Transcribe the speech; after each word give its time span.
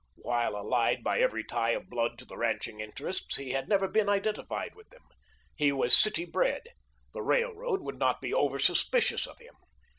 While 0.15 0.57
allied 0.57 1.03
by 1.03 1.19
every 1.19 1.43
tie 1.43 1.69
of 1.73 1.87
blood 1.87 2.17
to 2.17 2.25
the 2.25 2.35
ranching 2.35 2.79
interests, 2.79 3.35
he 3.35 3.51
had 3.51 3.69
never 3.69 3.87
been 3.87 4.09
identified 4.09 4.73
with 4.73 4.89
them. 4.89 5.03
He 5.55 5.71
was 5.71 5.95
city 5.95 6.25
bred. 6.25 6.63
The 7.13 7.21
Railroad 7.21 7.81
would 7.83 7.99
not 7.99 8.19
be 8.19 8.33
over 8.33 8.57
suspicious 8.57 9.27
of 9.27 9.37
him. 9.37 9.53